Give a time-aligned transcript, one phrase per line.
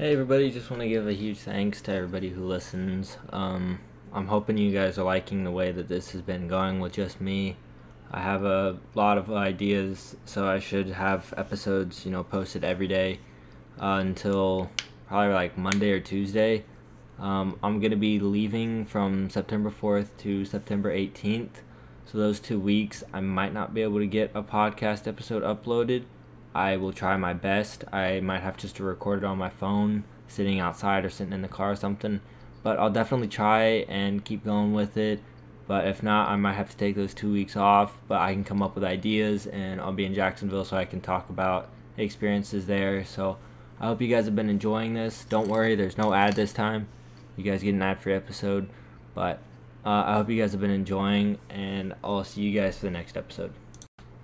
[0.00, 3.18] Hey everybody, just want to give a huge thanks to everybody who listens.
[3.34, 3.80] Um,
[4.14, 7.20] I'm hoping you guys are liking the way that this has been going with just
[7.20, 7.58] me.
[8.10, 12.88] I have a lot of ideas, so I should have episodes, you know, posted every
[12.88, 13.20] day
[13.78, 14.70] uh, until
[15.06, 16.64] probably like Monday or Tuesday.
[17.18, 21.60] Um, I'm gonna be leaving from September 4th to September 18th,
[22.06, 26.04] so those two weeks I might not be able to get a podcast episode uploaded.
[26.54, 27.84] I will try my best.
[27.92, 31.42] I might have just to record it on my phone, sitting outside or sitting in
[31.42, 32.20] the car or something.
[32.62, 35.20] But I'll definitely try and keep going with it.
[35.66, 37.96] But if not, I might have to take those two weeks off.
[38.08, 41.00] But I can come up with ideas and I'll be in Jacksonville so I can
[41.00, 43.04] talk about experiences there.
[43.04, 43.38] So
[43.78, 45.24] I hope you guys have been enjoying this.
[45.28, 46.88] Don't worry, there's no ad this time.
[47.36, 48.68] You guys get an ad free episode.
[49.14, 49.38] But
[49.84, 52.90] uh, I hope you guys have been enjoying and I'll see you guys for the
[52.90, 53.52] next episode.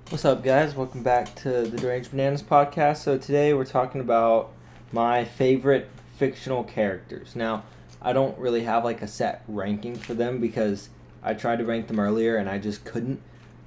[0.09, 0.77] What's up, guys?
[0.77, 2.99] Welcome back to the Deranged Bananas podcast.
[2.99, 4.53] So, today we're talking about
[4.93, 7.35] my favorite fictional characters.
[7.35, 7.65] Now,
[8.01, 10.91] I don't really have like a set ranking for them because
[11.25, 13.21] I tried to rank them earlier and I just couldn't.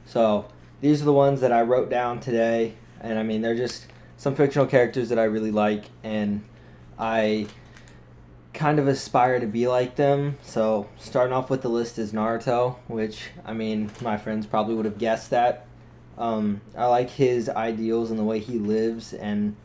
[0.05, 0.45] So,
[0.79, 2.75] these are the ones that I wrote down today.
[3.01, 6.45] And I mean, they're just some fictional characters that I really like and
[6.97, 7.47] I
[8.53, 10.37] kind of aspire to be like them.
[10.41, 14.85] So, starting off with the list is Naruto, which I mean, my friends probably would
[14.85, 15.65] have guessed that
[16.19, 19.55] um, I like his ideals and the way he lives and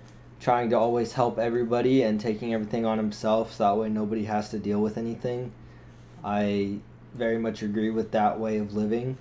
[0.41, 4.51] trying to always help everybody and taking everything on himself so that way nobody has
[4.51, 5.53] to deal with anything.
[6.23, 6.79] I
[7.13, 9.19] very much agree with that way of living.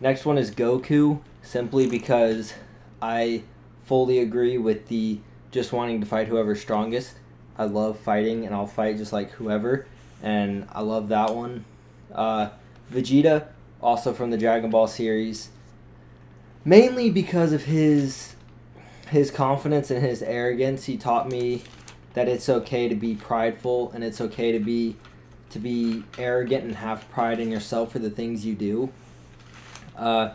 [0.00, 2.54] Next one is Goku, simply because
[3.02, 3.42] I
[3.84, 7.16] fully agree with the just wanting to fight whoever's strongest.
[7.58, 9.86] I love fighting and I'll fight just like whoever,
[10.22, 11.64] and I love that one.
[12.14, 12.50] Uh,
[12.92, 13.48] Vegeta,
[13.82, 15.50] also from the Dragon Ball series
[16.66, 18.34] mainly because of his
[19.08, 20.84] his confidence and his arrogance.
[20.84, 21.62] He taught me
[22.14, 24.96] that it's okay to be prideful and it's okay to be
[25.48, 28.92] to be arrogant and have pride in yourself for the things you do.
[29.96, 30.30] Uh,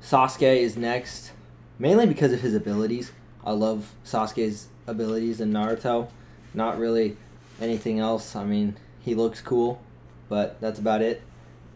[0.00, 1.32] Sasuke is next,
[1.78, 3.12] mainly because of his abilities.
[3.44, 6.08] I love Sasuke's abilities in Naruto.
[6.54, 7.16] Not really
[7.60, 8.36] anything else.
[8.36, 9.82] I mean, he looks cool,
[10.28, 11.22] but that's about it.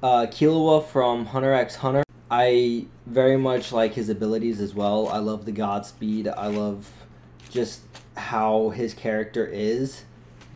[0.02, 2.05] Uh, Killua from Hunter x Hunter.
[2.30, 5.08] I very much like his abilities as well.
[5.08, 6.28] I love the Godspeed.
[6.28, 6.90] I love
[7.50, 7.82] just
[8.16, 10.04] how his character is,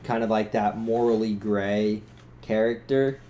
[0.02, 2.02] kind of like that morally gray
[2.42, 3.20] character.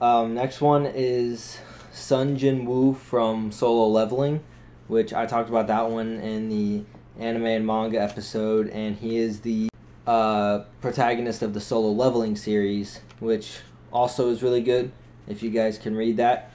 [0.00, 1.58] Um, next one is
[1.92, 4.40] Sung Jin Woo from Solo Leveling,
[4.86, 6.84] which I talked about that one in the
[7.18, 9.68] anime and manga episode, and he is the
[10.06, 13.58] uh, protagonist of the Solo Leveling series, which
[13.92, 14.92] also is really good.
[15.26, 16.50] If you guys can read that.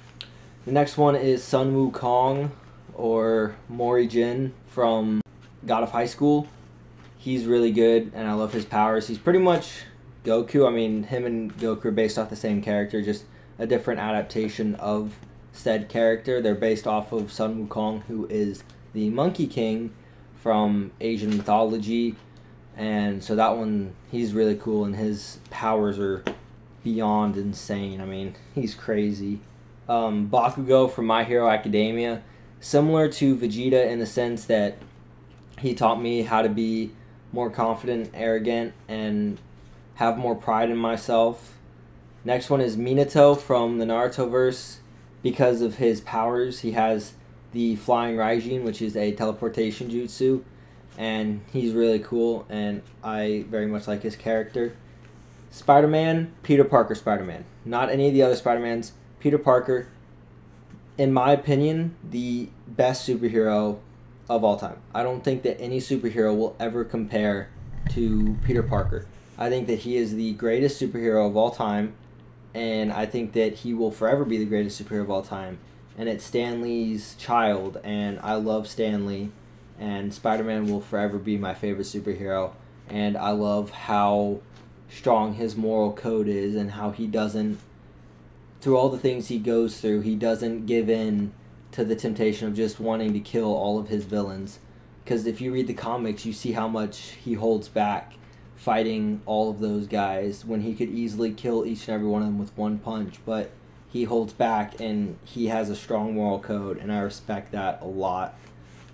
[0.70, 2.52] The next one is Sun Wukong
[2.94, 5.20] or Mori Jin from
[5.66, 6.48] God of High School.
[7.18, 9.08] He's really good and I love his powers.
[9.08, 9.86] He's pretty much
[10.24, 10.68] Goku.
[10.68, 13.24] I mean, him and Goku are based off the same character, just
[13.58, 15.16] a different adaptation of
[15.54, 16.40] said character.
[16.40, 18.64] They're based off of Sun Wukong, who is
[18.94, 19.92] the Monkey King
[20.36, 22.16] from Asian mythology.
[22.78, 26.24] And so that one, he's really cool, and his powers are
[26.84, 28.02] beyond insane.
[28.02, 29.40] I mean, he's crazy
[29.90, 32.22] um, Bakugo from My Hero Academia,
[32.62, 34.78] similar to Vegeta in the sense that
[35.60, 36.92] he taught me how to be
[37.34, 39.40] more confident, arrogant, and
[39.96, 41.58] have more pride in myself.
[42.24, 44.80] Next one is Minato from the Naruto verse.
[45.22, 47.14] Because of his powers, he has
[47.52, 50.44] the Flying Raijin, which is a teleportation jutsu,
[50.98, 54.78] and he's really cool, and I very much like his character.
[55.52, 57.44] Spider Man, Peter Parker Spider Man.
[57.66, 58.94] Not any of the other Spider Mans.
[59.20, 59.88] Peter Parker,
[60.98, 63.80] in my opinion, the best superhero
[64.30, 64.78] of all time.
[64.94, 67.50] I don't think that any superhero will ever compare
[67.90, 69.06] to Peter Parker.
[69.38, 71.94] I think that he is the greatest superhero of all time,
[72.54, 75.60] and I think that he will forever be the greatest superhero of all time.
[75.98, 79.32] And it's Stan Lee's child, and I love Stan Lee,
[79.78, 82.52] and Spider Man will forever be my favorite superhero.
[82.88, 84.40] And I love how
[84.90, 87.60] strong his moral code is, and how he doesn't
[88.62, 91.32] through all the things he goes through, he doesn't give in
[91.72, 94.60] to the temptation of just wanting to kill all of his villains.
[95.04, 98.14] Because if you read the comics, you see how much he holds back
[98.56, 102.28] fighting all of those guys when he could easily kill each and every one of
[102.28, 103.16] them with one punch.
[103.26, 103.52] But
[103.88, 107.88] he holds back and he has a strong moral code, and I respect that a
[107.88, 108.36] lot.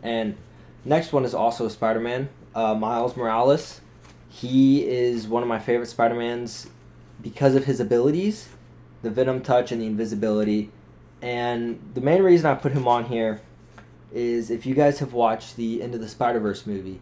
[0.04, 0.38] And
[0.84, 3.82] next one is also Spider Man, uh, Miles Morales.
[4.30, 6.68] He is one of my favorite Spider Mans
[7.22, 8.50] because of his abilities
[9.06, 10.72] the Venom touch, and the invisibility.
[11.22, 13.40] And the main reason I put him on here
[14.12, 17.00] is if you guys have watched the Into the Spider Verse movie,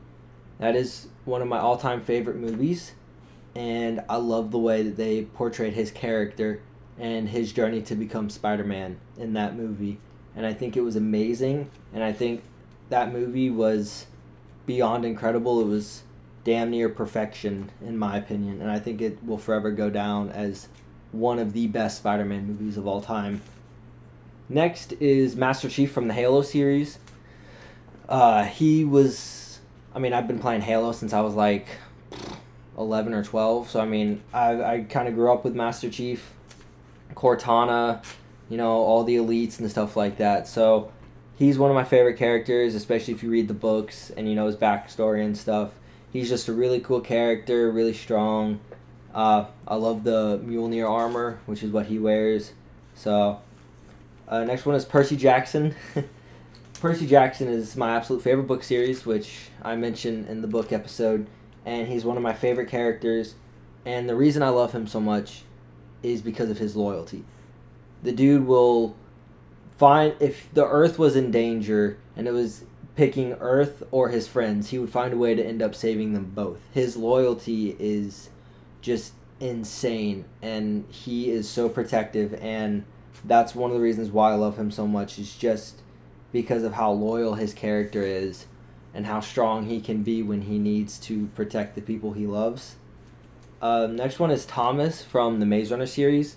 [0.59, 2.91] that is one of my all-time favorite movies,
[3.55, 6.61] and I love the way that they portrayed his character
[6.99, 9.97] and his journey to become Spider-Man in that movie.
[10.35, 12.43] And I think it was amazing, and I think
[12.89, 14.07] that movie was
[14.65, 15.61] beyond incredible.
[15.61, 16.03] It was
[16.43, 20.67] damn near perfection in my opinion, and I think it will forever go down as
[21.13, 23.41] one of the best Spider-Man movies of all time.
[24.49, 26.99] Next is Master Chief from the Halo series.
[28.09, 29.59] Uh, he was,
[29.95, 31.67] I mean, I've been playing Halo since I was like
[32.77, 36.33] 11 or 12, so I mean, I, I kind of grew up with Master Chief,
[37.13, 38.03] Cortana,
[38.49, 40.47] you know, all the elites and stuff like that.
[40.47, 40.91] So
[41.35, 44.47] he's one of my favorite characters, especially if you read the books and you know
[44.47, 45.71] his backstory and stuff.
[46.11, 48.59] He's just a really cool character, really strong.
[49.13, 52.53] Uh, I love the Mjolnir armor, which is what he wears.
[52.95, 53.39] So,
[54.27, 55.75] uh, next one is Percy Jackson.
[56.79, 61.27] Percy Jackson is my absolute favorite book series, which I mentioned in the book episode,
[61.65, 63.35] and he's one of my favorite characters.
[63.85, 65.43] And the reason I love him so much
[66.01, 67.23] is because of his loyalty.
[68.01, 68.95] The dude will
[69.77, 72.65] find if the Earth was in danger and it was
[72.95, 76.31] picking Earth or his friends, he would find a way to end up saving them
[76.35, 76.59] both.
[76.73, 78.29] His loyalty is
[78.83, 82.83] just insane and he is so protective and
[83.25, 85.81] that's one of the reasons why I love him so much is just
[86.31, 88.45] because of how loyal his character is
[88.93, 92.75] and how strong he can be when he needs to protect the people he loves.
[93.61, 96.35] Uh, next one is Thomas from the Maze Runner series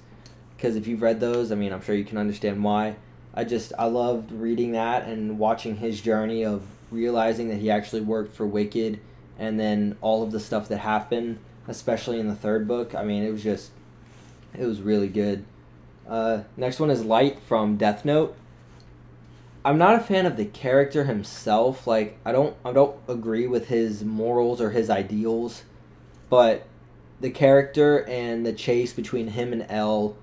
[0.56, 2.96] because if you've read those, I mean, I'm sure you can understand why.
[3.34, 8.02] I just I loved reading that and watching his journey of realizing that he actually
[8.02, 9.00] worked for Wicked
[9.38, 12.94] and then all of the stuff that happened, especially in the third book.
[12.94, 13.70] I mean, it was just
[14.54, 15.44] it was really good.
[16.08, 18.36] Uh, next one is Light from Death Note.
[19.64, 21.86] I'm not a fan of the character himself.
[21.86, 25.64] Like I don't I don't agree with his morals or his ideals,
[26.30, 26.66] but
[27.20, 30.16] the character and the chase between him and L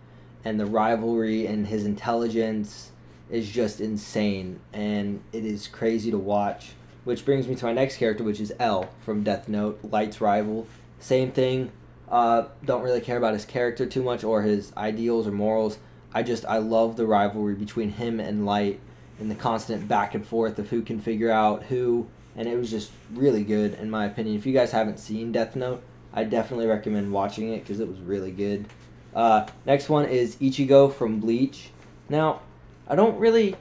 [0.45, 2.91] and the rivalry and his intelligence
[3.29, 6.71] is just insane and it is crazy to watch.
[7.03, 10.67] Which brings me to my next character, which is L from Death Note, Light's rival.
[11.03, 11.69] Same thing.
[12.07, 15.77] Uh, don't really care about his character too much or his ideals or morals.
[16.13, 18.79] I just I love the rivalry between him and Light
[19.19, 22.07] and the constant back and forth of who can figure out who,
[22.37, 24.37] and it was just really good in my opinion.
[24.37, 25.83] If you guys haven't seen Death Note,
[26.13, 28.65] I definitely recommend watching it because it was really good.
[29.13, 31.69] Uh, next one is Ichigo from Bleach.
[32.07, 32.43] Now,
[32.87, 33.57] I don't really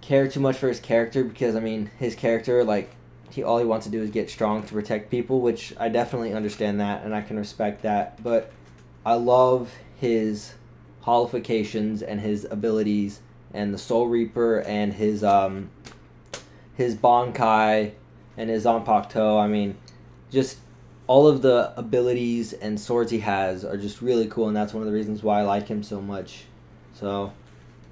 [0.00, 2.94] care too much for his character because I mean his character like
[3.32, 6.32] he all he wants to do is get strong to protect people, which I definitely
[6.32, 8.22] understand that and I can respect that.
[8.22, 8.52] But
[9.04, 10.54] I love his
[11.02, 13.20] qualifications and his abilities
[13.52, 15.70] and the Soul Reaper and his um
[16.74, 17.92] his Bankai
[18.36, 19.40] and his Zanpakuto.
[19.40, 19.76] I mean,
[20.30, 20.58] just
[21.06, 24.82] all of the abilities and swords he has are just really cool, and that's one
[24.82, 26.44] of the reasons why I like him so much.
[26.94, 27.32] So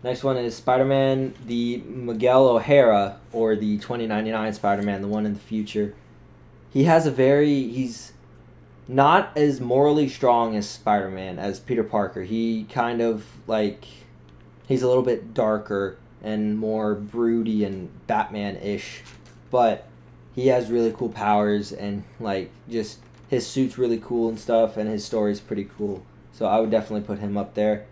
[0.03, 5.27] Next one is Spider Man, the Miguel O'Hara, or the 2099 Spider Man, the one
[5.27, 5.95] in the future.
[6.73, 7.69] He has a very.
[7.69, 8.13] He's
[8.89, 12.23] not as morally strong as Spider Man, as Peter Parker.
[12.23, 13.85] He kind of, like.
[14.67, 19.03] He's a little bit darker and more broody and Batman ish.
[19.51, 19.87] But
[20.35, 23.01] he has really cool powers and, like, just.
[23.29, 26.05] His suit's really cool and stuff, and his story's pretty cool.
[26.33, 27.87] So I would definitely put him up there.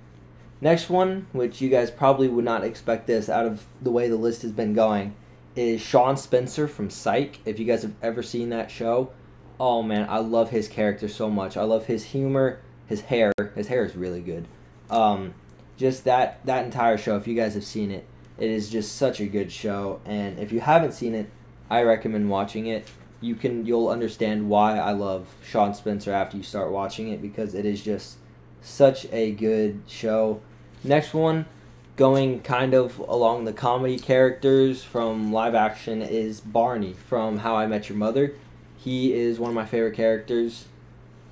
[0.60, 4.16] Next one, which you guys probably would not expect this out of the way the
[4.16, 5.14] list has been going,
[5.54, 7.38] is Sean Spencer from Psych.
[7.44, 9.12] If you guys have ever seen that show,
[9.60, 11.56] oh man, I love his character so much.
[11.56, 13.32] I love his humor, his hair.
[13.54, 14.48] His hair is really good.
[14.90, 15.34] Um,
[15.76, 17.16] just that that entire show.
[17.16, 20.00] If you guys have seen it, it is just such a good show.
[20.04, 21.30] And if you haven't seen it,
[21.70, 22.88] I recommend watching it.
[23.20, 27.54] You can you'll understand why I love Sean Spencer after you start watching it because
[27.54, 28.18] it is just
[28.60, 30.40] such a good show.
[30.84, 31.46] Next one,
[31.96, 37.66] going kind of along the comedy characters from live action, is Barney from How I
[37.66, 38.34] Met Your Mother.
[38.76, 40.66] He is one of my favorite characters.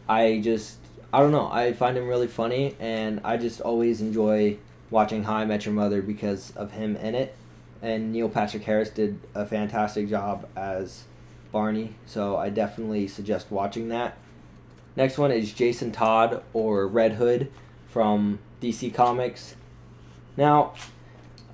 [0.08, 0.78] I just,
[1.12, 4.58] I don't know, I find him really funny, and I just always enjoy
[4.90, 7.36] watching How I Met Your Mother because of him in it.
[7.82, 11.04] And Neil Patrick Harris did a fantastic job as
[11.52, 14.18] Barney, so I definitely suggest watching that.
[14.96, 17.52] Next one is Jason Todd or Red Hood
[17.86, 19.56] from DC Comics.
[20.36, 20.74] Now,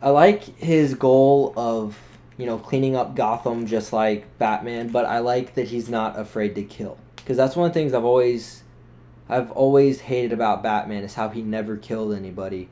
[0.00, 1.98] I like his goal of,
[2.36, 6.54] you know, cleaning up Gotham just like Batman, but I like that he's not afraid
[6.56, 6.98] to kill.
[7.16, 8.62] Because that's one of the things I've always
[9.28, 12.68] I've always hated about Batman is how he never killed anybody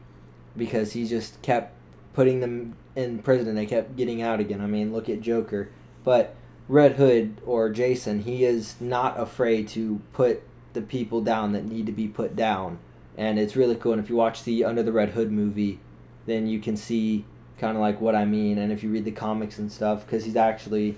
[0.57, 1.73] because he just kept
[2.13, 4.61] putting them in prison and they kept getting out again.
[4.61, 5.71] I mean, look at Joker.
[6.05, 6.35] But
[6.69, 11.87] Red Hood or Jason, he is not afraid to put the people down that need
[11.87, 12.79] to be put down.
[13.17, 13.93] And it's really cool.
[13.93, 15.81] And if you watch the Under the Red Hood movie,
[16.27, 17.25] then you can see
[17.59, 18.59] kind of like what I mean.
[18.59, 20.97] And if you read the comics and stuff, because he's actually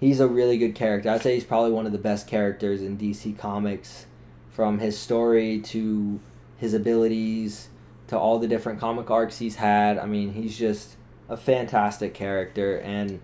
[0.00, 1.10] he's a really good character.
[1.10, 4.06] I'd say he's probably one of the best characters in DC Comics,
[4.50, 6.20] from his story to
[6.56, 7.68] his abilities
[8.08, 9.98] to all the different comic arcs he's had.
[9.98, 10.96] I mean, he's just
[11.28, 13.20] a fantastic character, and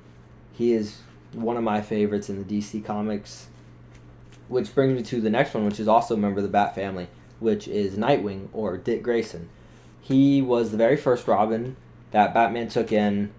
[0.53, 0.99] he is
[1.33, 3.49] one of my favorites in the DC Comics.
[4.49, 6.75] Which brings me to the next one, which is also a member of the Bat
[6.75, 7.07] family,
[7.41, 9.49] which is Nightwing or Dick Grayson.
[10.01, 11.77] He was the very first Robin
[12.11, 13.31] that Batman took in.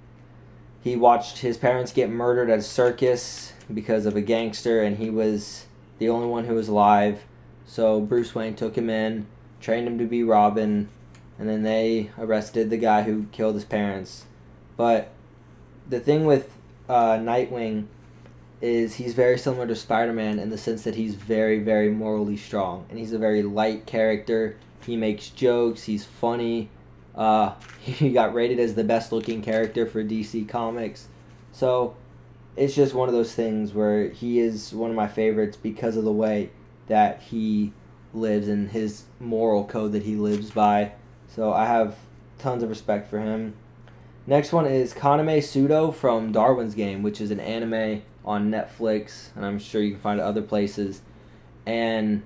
[0.83, 5.09] He watched his parents get murdered at a circus because of a gangster, and he
[5.09, 5.65] was
[5.99, 7.21] the only one who was alive.
[7.65, 9.27] So Bruce Wayne took him in,
[9.59, 10.89] trained him to be Robin,
[11.37, 14.25] and then they arrested the guy who killed his parents.
[14.77, 15.11] But
[15.87, 16.57] the thing with
[16.89, 17.85] uh, Nightwing
[18.61, 22.85] is he's very similar to Spider-Man in the sense that he's very, very morally strong,
[22.89, 24.57] and he's a very light character.
[24.85, 25.83] He makes jokes.
[25.83, 26.69] He's funny.
[27.15, 31.07] Uh, he got rated as the best-looking character for DC Comics,
[31.51, 31.95] so
[32.55, 36.03] it's just one of those things where he is one of my favorites because of
[36.03, 36.51] the way
[36.87, 37.71] that he
[38.13, 40.91] lives and his moral code that he lives by.
[41.27, 41.95] So I have
[42.39, 43.53] tons of respect for him.
[44.27, 49.45] Next one is Kaname Sudo from Darwin's Game, which is an anime on Netflix, and
[49.45, 51.01] I'm sure you can find it other places.
[51.65, 52.23] And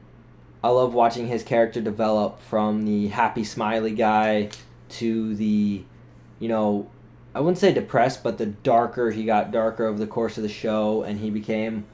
[0.64, 4.50] I love watching his character develop from the happy, smiley guy
[4.90, 5.84] to the,
[6.40, 6.90] you know,
[7.34, 10.50] I wouldn't say depressed, but the darker he got darker over the course of the
[10.50, 11.86] show, and he became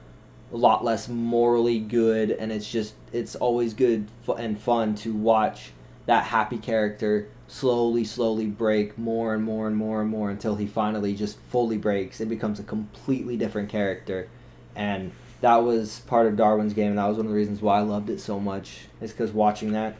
[0.52, 2.30] a lot less morally good.
[2.30, 5.72] And it's just, it's always good and fun to watch
[6.06, 10.66] that happy character slowly, slowly break more and more and more and more until he
[10.66, 14.26] finally just fully breaks and becomes a completely different character.
[14.74, 17.76] And that was part of Darwin's game, and that was one of the reasons why
[17.76, 19.96] I loved it so much, is because watching that.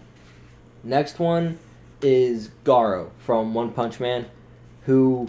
[0.83, 1.59] Next one
[2.01, 4.27] is Garo from One Punch Man,
[4.87, 5.29] who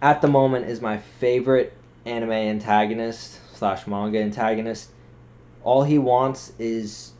[0.00, 1.72] at the moment is my favorite
[2.06, 4.90] anime antagonist slash manga antagonist.
[5.64, 7.14] All he wants is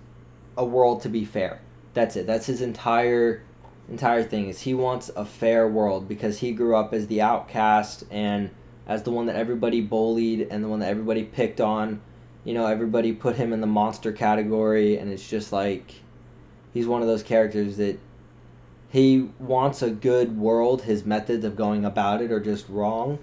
[0.57, 1.61] a world to be fair.
[1.93, 2.29] That's it.
[2.29, 3.43] That's his entire
[3.91, 8.05] entire thing is he wants a fair world because he grew up as the outcast
[8.11, 8.51] and
[8.87, 12.01] as the one that everybody bullied and the one that everybody picked on.
[12.45, 15.95] You know, everybody put him in the monster category and it's just like
[16.73, 17.99] he's one of those characters that
[18.91, 20.83] he wants a good world.
[20.83, 23.19] His methods of going about it are just wrong,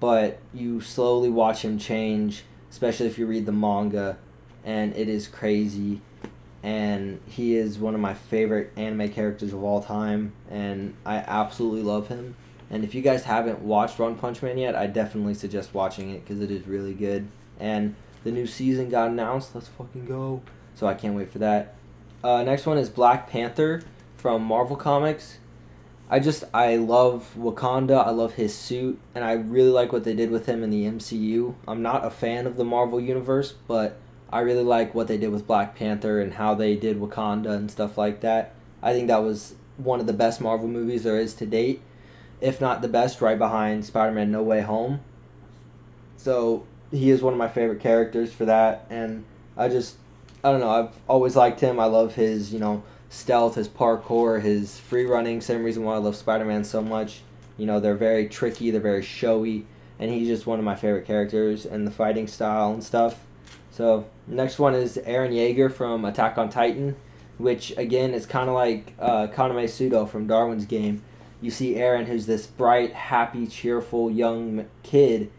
[0.00, 4.18] but you slowly watch him change, especially if you read the manga,
[4.64, 6.02] and it is crazy
[6.66, 11.82] and he is one of my favorite anime characters of all time, and I absolutely
[11.82, 12.34] love him.
[12.70, 16.24] And if you guys haven't watched One Punch Man yet, I definitely suggest watching it
[16.24, 17.28] because it is really good.
[17.60, 17.94] And
[18.24, 19.54] the new season got announced.
[19.54, 20.42] Let's fucking go!
[20.74, 21.76] So I can't wait for that.
[22.24, 23.84] Uh, next one is Black Panther
[24.16, 25.38] from Marvel Comics.
[26.10, 28.04] I just I love Wakanda.
[28.04, 30.82] I love his suit, and I really like what they did with him in the
[30.86, 31.54] MCU.
[31.68, 35.30] I'm not a fan of the Marvel universe, but I really like what they did
[35.30, 38.54] with Black Panther and how they did Wakanda and stuff like that.
[38.82, 41.80] I think that was one of the best Marvel movies there is to date,
[42.40, 45.00] if not the best, right behind Spider Man No Way Home.
[46.16, 49.24] So he is one of my favorite characters for that, and
[49.56, 49.96] I just,
[50.42, 51.78] I don't know, I've always liked him.
[51.78, 55.40] I love his, you know, stealth, his parkour, his free running.
[55.40, 57.20] Same reason why I love Spider Man so much.
[57.58, 59.66] You know, they're very tricky, they're very showy,
[59.98, 63.20] and he's just one of my favorite characters, and the fighting style and stuff.
[63.76, 66.96] So next one is Eren Yeager from Attack on Titan,
[67.36, 71.02] which again is kind of like uh, Kaname Sudo from Darwin's Game.
[71.42, 75.30] You see Eren, who's this bright, happy, cheerful young kid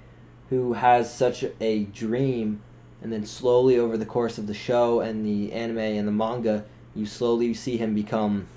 [0.51, 2.61] who has such a dream,
[3.01, 6.63] and then slowly over the course of the show and the anime and the manga,
[6.93, 8.47] you slowly see him become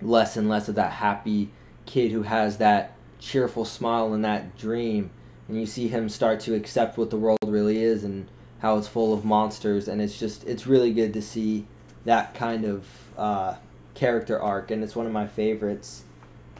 [0.00, 1.50] less and less of that happy
[1.84, 5.10] kid who has that cheerful smile and that dream,
[5.46, 8.26] and you see him start to accept what the world really is and
[8.60, 11.66] how it's full of monsters, and it's just it's really good to see
[12.04, 12.86] that kind of
[13.16, 13.56] uh,
[13.94, 16.04] character arc, and it's one of my favorites.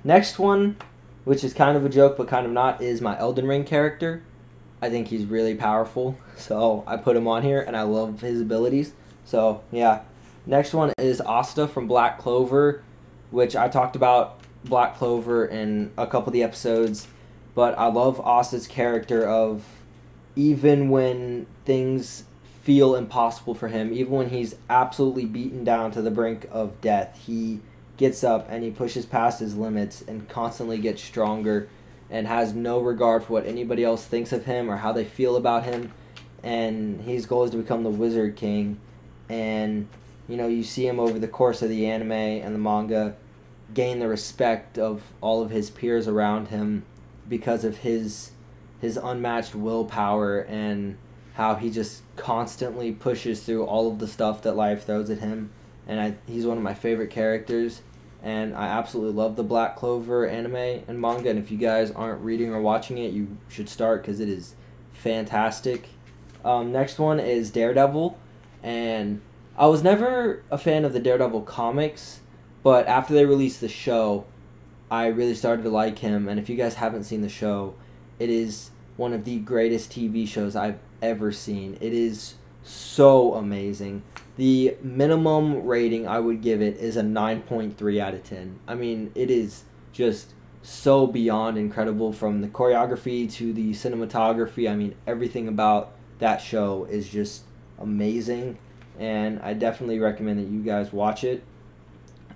[0.02, 0.76] Next one,
[1.24, 4.22] which is kind of a joke but kind of not, is my Elden Ring character.
[4.82, 8.40] I think he's really powerful, so I put him on here, and I love his
[8.40, 8.92] abilities.
[9.24, 10.00] So yeah,
[10.46, 12.82] next one is Asta from Black Clover,
[13.30, 17.08] which I talked about Black Clover in a couple of the episodes,
[17.54, 19.64] but I love Asta's character of
[20.36, 22.24] even when things
[22.62, 27.20] feel impossible for him, even when he's absolutely beaten down to the brink of death,
[27.26, 27.60] he
[27.96, 31.68] gets up and he pushes past his limits and constantly gets stronger
[32.08, 35.36] and has no regard for what anybody else thinks of him or how they feel
[35.36, 35.92] about him.
[36.42, 38.78] and his goal is to become the Wizard King.
[39.28, 39.86] And
[40.26, 43.16] you know, you see him over the course of the anime and the manga
[43.74, 46.84] gain the respect of all of his peers around him
[47.28, 48.30] because of his
[48.80, 50.96] his unmatched willpower and
[51.34, 55.50] how he just constantly pushes through all of the stuff that life throws at him.
[55.86, 57.82] And I, he's one of my favorite characters.
[58.22, 61.30] And I absolutely love the Black Clover anime and manga.
[61.30, 64.54] And if you guys aren't reading or watching it, you should start because it is
[64.92, 65.88] fantastic.
[66.44, 68.18] Um, next one is Daredevil.
[68.62, 69.22] And
[69.56, 72.20] I was never a fan of the Daredevil comics,
[72.62, 74.24] but after they released the show,
[74.90, 76.28] I really started to like him.
[76.28, 77.74] And if you guys haven't seen the show,
[78.20, 81.76] it is one of the greatest TV shows I've ever seen.
[81.80, 84.02] It is so amazing.
[84.36, 88.60] The minimum rating I would give it is a 9.3 out of 10.
[88.68, 94.70] I mean, it is just so beyond incredible from the choreography to the cinematography.
[94.70, 97.44] I mean, everything about that show is just
[97.78, 98.58] amazing,
[98.98, 101.42] and I definitely recommend that you guys watch it.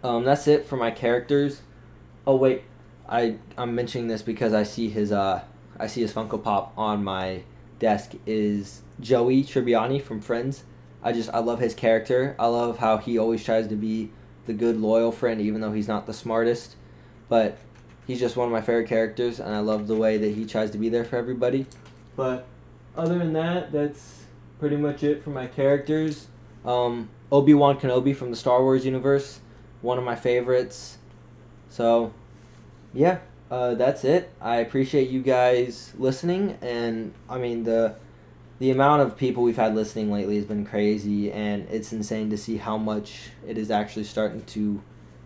[0.03, 1.61] Um, that's it for my characters.
[2.26, 2.62] Oh wait,
[3.07, 5.43] I I'm mentioning this because I see his uh
[5.78, 7.43] I see his Funko Pop on my
[7.78, 10.64] desk is Joey Tribbiani from Friends.
[11.02, 12.35] I just I love his character.
[12.38, 14.11] I love how he always tries to be
[14.47, 16.76] the good loyal friend even though he's not the smartest.
[17.28, 17.59] But
[18.07, 20.71] he's just one of my favorite characters and I love the way that he tries
[20.71, 21.66] to be there for everybody.
[22.16, 22.47] But
[22.97, 24.25] other than that, that's
[24.59, 26.28] pretty much it for my characters.
[26.64, 29.40] Um, Obi Wan Kenobi from the Star Wars universe,
[29.83, 30.99] one of my favorites.
[31.69, 32.12] So,
[32.93, 33.19] yeah,
[33.54, 34.32] uh, that's it.
[34.40, 37.94] I appreciate you guys listening, and I mean the
[38.58, 42.37] the amount of people we've had listening lately has been crazy, and it's insane to
[42.37, 44.82] see how much it is actually starting to,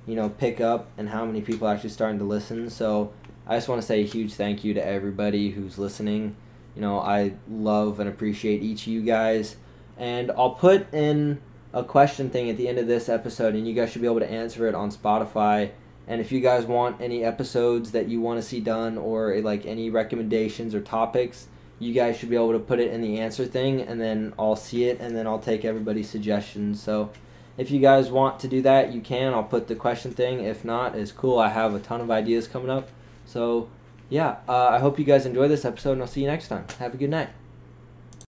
[0.06, 2.68] you know, pick up, and how many people are actually starting to listen.
[2.68, 3.14] So,
[3.46, 6.36] I just want to say a huge thank you to everybody who's listening.
[6.76, 9.56] You know, I love and appreciate each of you guys.
[9.96, 11.40] And I'll put in
[11.72, 14.20] a question thing at the end of this episode, and you guys should be able
[14.20, 15.70] to answer it on Spotify.
[16.08, 19.66] And if you guys want any episodes that you want to see done, or like
[19.66, 21.46] any recommendations or topics,
[21.78, 24.56] you guys should be able to put it in the answer thing, and then I'll
[24.56, 26.82] see it, and then I'll take everybody's suggestions.
[26.82, 27.10] So
[27.56, 29.34] if you guys want to do that, you can.
[29.34, 30.40] I'll put the question thing.
[30.40, 31.38] If not, it's cool.
[31.38, 32.88] I have a ton of ideas coming up.
[33.26, 33.68] So
[34.08, 36.64] yeah, uh, I hope you guys enjoy this episode, and I'll see you next time.
[36.78, 37.28] Have a good night.